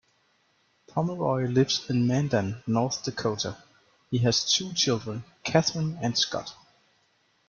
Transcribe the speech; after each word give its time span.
Pomeroy 0.87 1.45
lives 1.45 1.87
in 1.87 2.07
Mandan, 2.07 2.63
North 2.65 3.03
Dakota; 3.03 3.63
he 4.09 4.17
has 4.17 4.51
two 4.51 4.73
children, 4.73 5.23
Kathryn 5.43 5.99
and 6.01 6.17
Scott. 6.17 6.55